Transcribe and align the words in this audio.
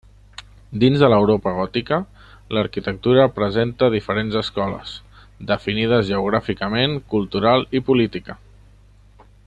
Dins 0.83 1.01
de 1.01 1.09
l'Europa 1.13 1.51
gòtica, 1.57 1.99
l'arquitectura 2.57 3.27
presenta 3.35 3.91
diferents 3.97 4.39
escoles, 4.41 4.95
definides 5.53 6.09
geogràficament, 6.09 6.97
cultural 7.15 7.69
i 7.81 7.85
política. 7.93 8.41